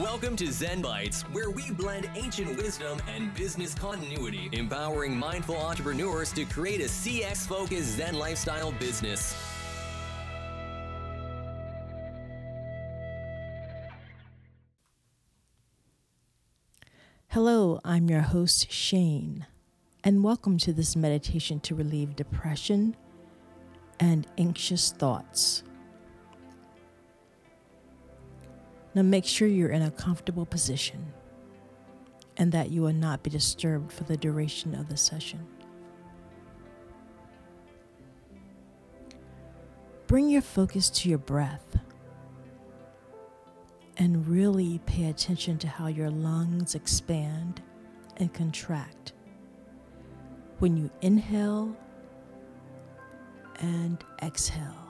Welcome 0.00 0.34
to 0.38 0.50
Zen 0.50 0.82
Bites, 0.82 1.22
where 1.30 1.50
we 1.50 1.70
blend 1.70 2.10
ancient 2.16 2.56
wisdom 2.56 3.00
and 3.08 3.32
business 3.32 3.76
continuity, 3.76 4.48
empowering 4.50 5.16
mindful 5.16 5.56
entrepreneurs 5.56 6.32
to 6.32 6.44
create 6.44 6.80
a 6.80 6.86
CX 6.86 7.46
focused 7.46 7.96
Zen 7.96 8.18
lifestyle 8.18 8.72
business. 8.72 9.36
Hello, 17.28 17.78
I'm 17.84 18.10
your 18.10 18.22
host, 18.22 18.68
Shayn, 18.70 19.46
and 20.02 20.24
welcome 20.24 20.58
to 20.58 20.72
this 20.72 20.96
meditation 20.96 21.60
to 21.60 21.76
relieve 21.76 22.16
depression 22.16 22.96
and 24.00 24.26
anxious 24.38 24.90
thoughts. 24.90 25.62
Now 28.94 29.02
make 29.02 29.24
sure 29.24 29.48
you're 29.48 29.70
in 29.70 29.82
a 29.82 29.90
comfortable 29.90 30.46
position 30.46 31.12
and 32.36 32.52
that 32.52 32.70
you 32.70 32.82
will 32.82 32.92
not 32.92 33.22
be 33.22 33.30
disturbed 33.30 33.92
for 33.92 34.04
the 34.04 34.16
duration 34.16 34.74
of 34.74 34.88
the 34.88 34.96
session. 34.96 35.46
Bring 40.06 40.28
your 40.28 40.42
focus 40.42 40.90
to 40.90 41.08
your 41.08 41.18
breath 41.18 41.78
and 43.96 44.26
really 44.26 44.80
pay 44.86 45.06
attention 45.06 45.58
to 45.58 45.68
how 45.68 45.86
your 45.86 46.10
lungs 46.10 46.74
expand 46.74 47.62
and 48.16 48.32
contract 48.32 49.12
when 50.58 50.76
you 50.76 50.90
inhale 51.00 51.76
and 53.60 54.04
exhale. 54.22 54.83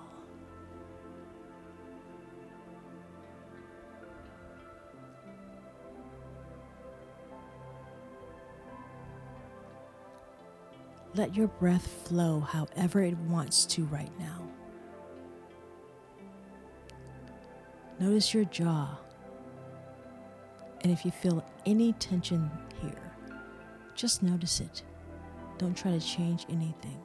Let 11.14 11.36
your 11.36 11.46
breath 11.46 11.86
flow 12.08 12.40
however 12.40 13.02
it 13.02 13.16
wants 13.18 13.66
to 13.66 13.84
right 13.84 14.10
now. 14.18 14.42
Notice 18.00 18.34
your 18.34 18.44
jaw. 18.46 18.98
And 20.82 20.92
if 20.92 21.04
you 21.04 21.12
feel 21.12 21.44
any 21.64 21.92
tension 21.94 22.50
here, 22.82 23.12
just 23.94 24.22
notice 24.22 24.60
it. 24.60 24.82
Don't 25.56 25.76
try 25.76 25.92
to 25.92 26.00
change 26.00 26.46
anything. 26.48 27.00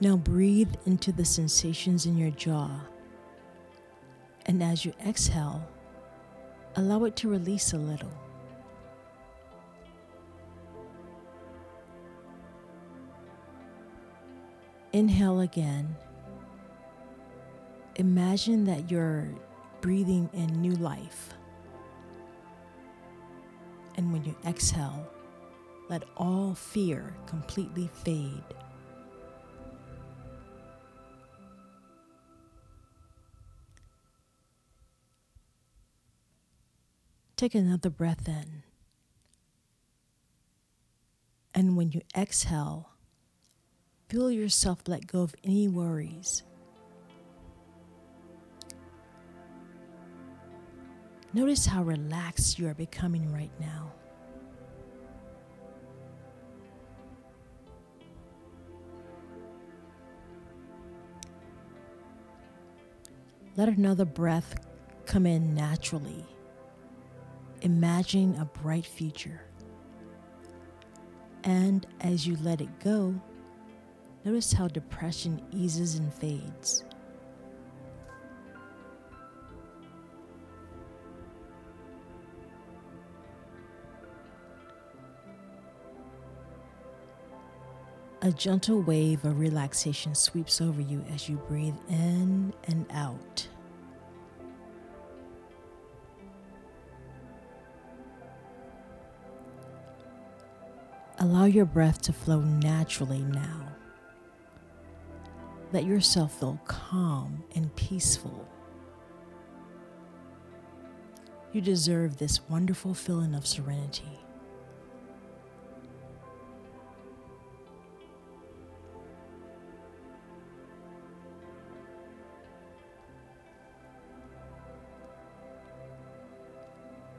Now 0.00 0.16
breathe 0.16 0.74
into 0.86 1.10
the 1.10 1.24
sensations 1.24 2.06
in 2.06 2.16
your 2.16 2.30
jaw. 2.30 2.70
And 4.46 4.62
as 4.62 4.84
you 4.84 4.92
exhale, 5.04 5.66
allow 6.76 7.04
it 7.04 7.16
to 7.16 7.28
release 7.28 7.72
a 7.72 7.78
little. 7.78 8.12
Inhale 14.92 15.40
again. 15.40 15.96
Imagine 17.96 18.64
that 18.66 18.90
you're 18.90 19.28
breathing 19.80 20.30
in 20.32 20.46
new 20.62 20.74
life. 20.76 21.34
And 23.96 24.12
when 24.12 24.24
you 24.24 24.36
exhale, 24.46 25.06
let 25.88 26.04
all 26.16 26.54
fear 26.54 27.12
completely 27.26 27.90
fade. 28.04 28.44
Take 37.38 37.54
another 37.54 37.88
breath 37.88 38.26
in. 38.26 38.64
And 41.54 41.76
when 41.76 41.92
you 41.92 42.00
exhale, 42.16 42.90
feel 44.08 44.28
yourself 44.28 44.80
let 44.88 45.06
go 45.06 45.22
of 45.22 45.36
any 45.44 45.68
worries. 45.68 46.42
Notice 51.32 51.64
how 51.64 51.84
relaxed 51.84 52.58
you 52.58 52.66
are 52.66 52.74
becoming 52.74 53.32
right 53.32 53.52
now. 53.60 53.92
Let 63.56 63.68
another 63.68 64.04
breath 64.04 64.56
come 65.06 65.24
in 65.24 65.54
naturally 65.54 66.26
Imagine 67.62 68.36
a 68.36 68.44
bright 68.44 68.86
future. 68.86 69.42
And 71.44 71.86
as 72.00 72.26
you 72.26 72.36
let 72.42 72.60
it 72.60 72.80
go, 72.80 73.14
notice 74.24 74.52
how 74.52 74.68
depression 74.68 75.42
eases 75.52 75.96
and 75.96 76.12
fades. 76.12 76.84
A 88.20 88.32
gentle 88.32 88.82
wave 88.82 89.24
of 89.24 89.38
relaxation 89.38 90.14
sweeps 90.14 90.60
over 90.60 90.80
you 90.82 91.04
as 91.14 91.28
you 91.28 91.36
breathe 91.48 91.76
in 91.88 92.52
and 92.64 92.84
out. 92.90 93.48
Allow 101.20 101.46
your 101.46 101.64
breath 101.64 102.00
to 102.02 102.12
flow 102.12 102.40
naturally 102.40 103.22
now. 103.22 103.72
Let 105.72 105.84
yourself 105.84 106.38
feel 106.38 106.60
calm 106.64 107.42
and 107.56 107.74
peaceful. 107.74 108.48
You 111.52 111.60
deserve 111.60 112.18
this 112.18 112.48
wonderful 112.48 112.94
feeling 112.94 113.34
of 113.34 113.48
serenity. 113.48 114.04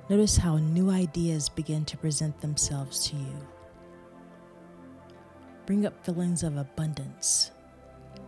Notice 0.09 0.37
how 0.37 0.57
new 0.57 0.89
ideas 0.89 1.49
begin 1.49 1.83
to 1.85 1.97
present 1.97 2.39
themselves 2.39 3.05
to 3.09 3.17
you 3.17 3.47
bring 5.69 5.85
up 5.85 6.03
feelings 6.03 6.41
of 6.41 6.57
abundance, 6.57 7.51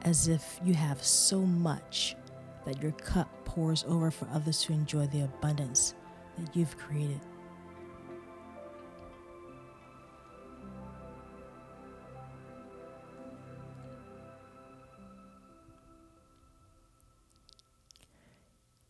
as 0.03 0.27
if 0.27 0.59
you 0.63 0.75
have 0.75 1.01
so 1.01 1.39
much 1.39 2.15
that 2.67 2.79
your 2.83 2.91
cup 2.91 3.27
pours 3.45 3.83
over 3.87 4.11
for 4.11 4.27
others 4.31 4.61
to 4.61 4.71
enjoy 4.71 5.07
the 5.07 5.21
abundance 5.21 5.95
that 6.37 6.55
you've 6.55 6.77
created. 6.77 7.19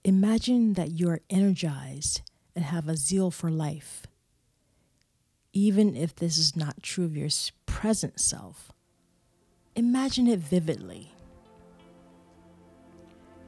Imagine 0.04 0.74
that 0.74 0.92
you 1.00 1.10
are 1.10 1.22
energized 1.30 2.20
and 2.54 2.66
have 2.66 2.90
a 2.90 2.98
zeal 2.98 3.32
for 3.32 3.50
life, 3.50 4.06
even 5.54 5.96
if 5.96 6.14
this 6.14 6.38
is 6.38 6.58
not 6.58 6.84
true 6.84 7.06
of 7.06 7.16
your 7.16 7.30
present 7.72 8.20
self. 8.20 8.72
Imagine 9.76 10.28
it 10.28 10.40
vividly 10.40 11.14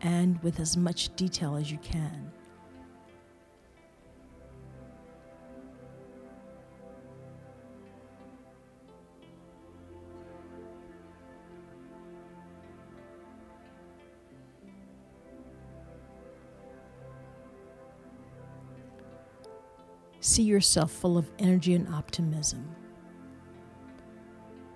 and 0.02 0.42
with 0.42 0.60
as 0.62 0.78
much 0.78 1.14
detail 1.16 1.56
as 1.56 1.70
you 1.70 1.78
can. 1.80 2.31
See 20.22 20.44
yourself 20.44 20.92
full 20.92 21.18
of 21.18 21.30
energy 21.38 21.74
and 21.74 21.94
optimism. 21.94 22.82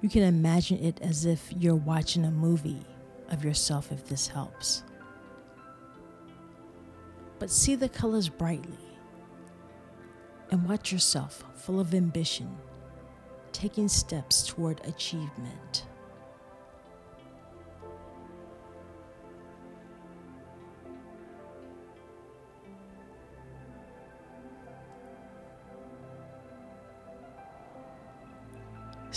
You 0.02 0.10
can 0.10 0.24
imagine 0.24 0.78
it 0.84 1.00
as 1.02 1.26
if 1.26 1.52
you're 1.58 1.76
watching 1.76 2.26
a 2.26 2.32
movie 2.32 2.86
of 3.30 3.44
yourself, 3.44 3.92
if 3.92 4.08
this 4.08 4.28
helps. 4.28 4.84
But 7.40 7.50
see 7.50 7.76
the 7.76 7.90
colors 7.90 8.30
brightly 8.30 8.78
and 10.52 10.68
watch 10.68 10.92
yourself 10.92 11.44
full 11.56 11.80
of 11.80 11.94
ambition 11.94 12.56
taking 13.52 13.88
steps 13.88 14.44
toward 14.46 14.80
achievement. 14.86 15.87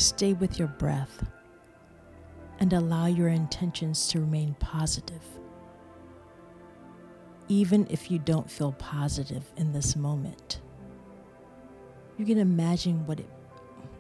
Stay 0.01 0.33
with 0.33 0.59
your 0.59 0.69
breath 0.69 1.27
and 2.59 2.73
allow 2.73 3.05
your 3.05 3.29
intentions 3.29 4.09
to 4.09 4.19
remain 4.19 4.55
positive. 4.59 5.23
Even 7.49 7.87
if 7.91 8.11
you 8.11 8.19
don't 8.19 8.51
feel 8.51 8.73
positive 8.73 9.45
in 9.59 9.75
this 9.75 9.97
moment, 9.97 10.63
you 12.17 12.25
can 12.25 12.39
imagine 12.39 13.07
what 13.07 13.21
it, 13.21 13.29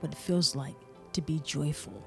what 0.00 0.12
it 0.12 0.18
feels 0.18 0.56
like 0.56 0.74
to 1.12 1.20
be 1.20 1.38
joyful. 1.40 2.02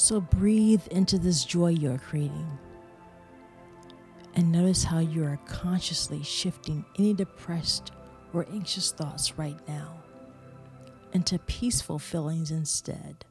So 0.00 0.18
breathe 0.18 0.86
into 0.90 1.18
this 1.18 1.44
joy 1.44 1.68
you're 1.68 1.98
creating. 1.98 2.58
And 4.34 4.50
notice 4.50 4.82
how 4.82 5.00
you 5.00 5.22
are 5.24 5.38
consciously 5.44 6.22
shifting 6.22 6.86
any 6.98 7.12
depressed 7.12 7.92
or 8.32 8.46
anxious 8.50 8.92
thoughts 8.92 9.36
right 9.36 9.58
now 9.68 10.02
into 11.12 11.38
peaceful 11.40 11.98
feelings 11.98 12.50
instead 12.50 13.26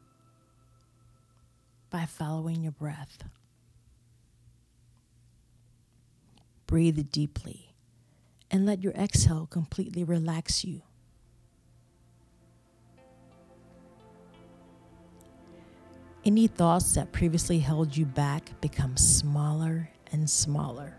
by 1.89 2.05
following 2.05 2.61
your 2.61 2.71
breath. 2.73 3.23
Breathe 6.67 7.11
deeply 7.11 7.73
and 8.51 8.67
let 8.67 8.83
your 8.83 8.93
exhale 8.93 9.47
completely 9.47 10.03
relax 10.03 10.63
you. 10.63 10.83
Any 16.25 16.47
thoughts 16.47 16.95
that 16.95 17.11
previously 17.11 17.59
held 17.59 17.95
you 17.95 18.05
back 18.05 18.59
become 18.61 18.97
smaller 18.97 19.89
and 20.11 20.29
smaller. 20.29 20.95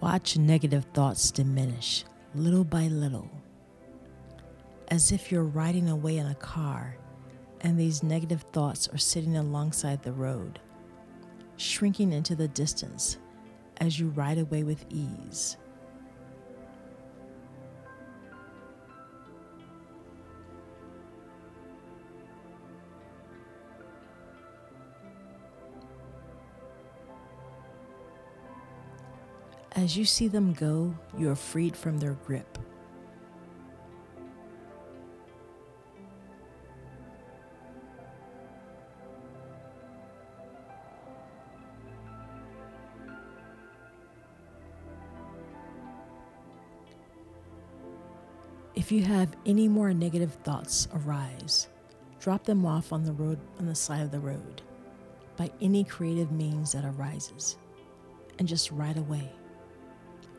Watch 0.00 0.36
negative 0.36 0.86
thoughts 0.94 1.30
diminish 1.30 2.04
little 2.34 2.64
by 2.64 2.88
little, 2.88 3.30
as 4.88 5.12
if 5.12 5.30
you're 5.30 5.44
riding 5.44 5.90
away 5.90 6.16
in 6.16 6.26
a 6.26 6.34
car 6.34 6.96
and 7.60 7.78
these 7.78 8.02
negative 8.02 8.42
thoughts 8.52 8.88
are 8.88 8.98
sitting 8.98 9.36
alongside 9.36 10.02
the 10.02 10.12
road, 10.12 10.60
shrinking 11.56 12.12
into 12.12 12.34
the 12.34 12.48
distance 12.48 13.18
as 13.76 13.98
you 14.00 14.08
ride 14.08 14.38
away 14.38 14.62
with 14.62 14.84
ease. 14.90 15.56
As 29.82 29.96
you 29.96 30.04
see 30.04 30.28
them 30.28 30.52
go, 30.52 30.94
you 31.18 31.28
are 31.28 31.34
freed 31.34 31.76
from 31.76 31.98
their 31.98 32.12
grip. 32.12 32.56
If 48.76 48.92
you 48.92 49.02
have 49.02 49.34
any 49.44 49.66
more 49.66 49.92
negative 49.92 50.34
thoughts 50.44 50.86
arise, 50.94 51.66
drop 52.20 52.44
them 52.44 52.64
off 52.64 52.92
on 52.92 53.02
the 53.02 53.12
road 53.12 53.40
on 53.58 53.66
the 53.66 53.74
side 53.74 54.02
of 54.02 54.12
the 54.12 54.20
road 54.20 54.62
by 55.36 55.50
any 55.60 55.82
creative 55.82 56.30
means 56.30 56.70
that 56.70 56.84
arises 56.84 57.58
and 58.38 58.46
just 58.46 58.70
ride 58.70 58.96
away 58.96 59.28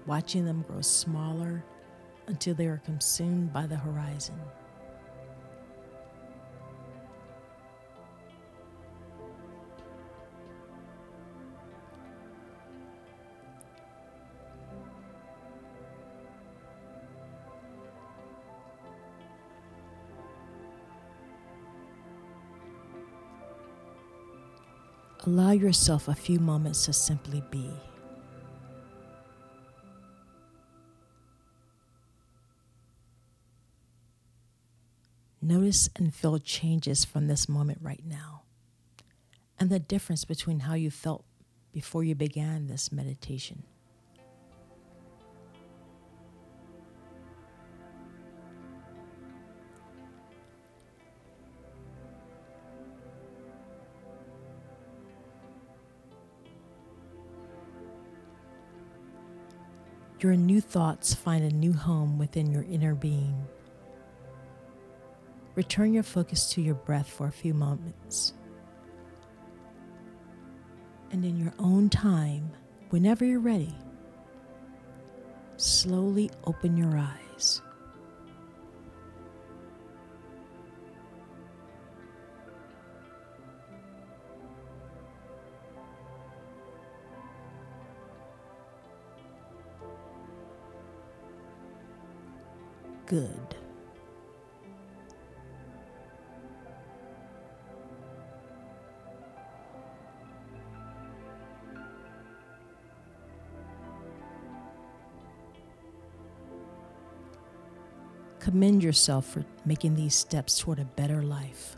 watching 0.08 0.46
them 0.46 0.64
grow 0.68 0.82
smaller 0.82 1.64
until 2.28 2.56
they 2.56 2.68
are 2.68 2.82
consumed 2.86 3.52
by 3.52 3.68
the 3.68 3.76
horizon. 3.76 4.40
Allow 25.26 25.52
yourself 25.52 26.10
a 26.10 26.14
few 26.14 26.38
moments 26.38 26.84
to 26.86 26.92
simply 26.92 27.42
be. 27.50 27.72
Notice 35.46 35.90
and 35.98 36.16
feel 36.16 36.40
changes 36.40 37.04
from 37.04 37.28
this 37.28 37.50
moment 37.50 37.80
right 37.82 38.02
now, 38.06 38.44
and 39.60 39.70
the 39.70 39.78
difference 39.78 40.24
between 40.24 40.62
how 40.62 40.74
you 40.74 40.90
felt 40.90 41.26
before 41.74 42.02
you 42.02 42.16
began 42.16 42.68
this 42.68 42.94
meditation. 42.94 43.64
Your 60.22 60.38
new 60.38 60.62
thoughts 60.62 61.14
find 61.14 61.44
a 61.44 61.54
new 61.54 61.74
home 61.74 62.18
within 62.18 62.50
your 62.50 62.64
inner 62.64 62.96
being. 62.96 63.46
Return 65.56 65.94
your 65.94 66.04
focus 66.04 66.50
to 66.54 66.62
your 66.62 66.76
breath 66.76 67.08
for 67.08 67.28
a 67.28 67.32
few 67.32 67.54
moments. 67.54 68.34
And 71.12 71.24
in 71.24 71.38
your 71.38 71.54
own 71.60 71.90
time, 71.90 72.52
whenever 72.90 73.24
you're 73.24 73.40
ready, 73.40 73.76
slowly 75.58 76.32
open 76.46 76.76
your 76.76 76.98
eyes. 76.98 77.62
Good. 93.06 93.56
Commend 108.44 108.84
yourself 108.84 109.26
for 109.26 109.46
making 109.66 109.96
these 109.96 110.14
steps 110.14 110.60
toward 110.60 110.78
a 110.78 110.84
better 110.84 111.24
life. 111.24 111.78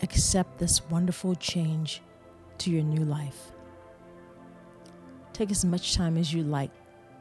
Accept 0.00 0.56
this 0.58 0.80
wonderful 0.88 1.34
change 1.34 2.00
to 2.56 2.70
your 2.70 2.82
new 2.82 3.04
life. 3.04 3.52
Take 5.34 5.50
as 5.50 5.62
much 5.62 5.94
time 5.94 6.16
as 6.16 6.32
you 6.32 6.42
like 6.42 6.70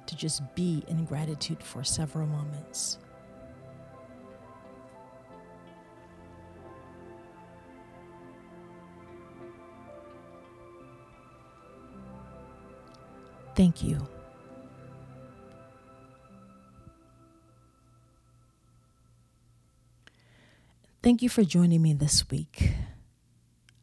to 0.05 0.15
just 0.15 0.43
be 0.55 0.85
in 0.87 1.03
gratitude 1.03 1.61
for 1.61 1.83
several 1.83 2.27
moments. 2.27 2.99
Thank 13.55 13.83
you. 13.83 14.07
Thank 21.03 21.21
you 21.21 21.29
for 21.29 21.43
joining 21.43 21.81
me 21.81 21.93
this 21.93 22.29
week. 22.29 22.71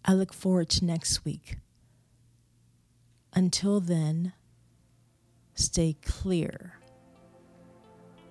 I 0.05 0.15
look 0.15 0.33
forward 0.33 0.71
to 0.71 0.85
next 0.85 1.25
week. 1.25 1.59
Until 3.35 3.79
then, 3.79 4.33
stay 5.55 5.97
clear, 6.03 6.75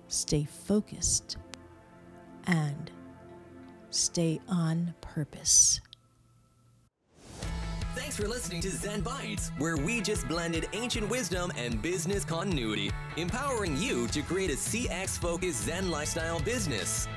stay 0.08 0.44
focused, 0.44 1.36
and 2.44 2.90
stay 3.90 4.40
on 4.48 4.94
purpose. 5.00 5.80
For 8.20 8.28
listening 8.28 8.60
to 8.62 8.70
Zen 8.70 9.00
Bites, 9.00 9.50
where 9.56 9.78
we 9.78 10.02
just 10.02 10.28
blended 10.28 10.68
ancient 10.74 11.08
wisdom 11.08 11.50
and 11.56 11.80
business 11.80 12.22
continuity, 12.22 12.90
empowering 13.16 13.78
you 13.78 14.08
to 14.08 14.20
create 14.20 14.50
a 14.50 14.56
CX 14.56 15.18
focused 15.18 15.64
Zen 15.64 15.90
lifestyle 15.90 16.38
business. 16.38 17.08